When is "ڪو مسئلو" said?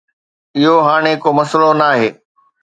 1.23-1.69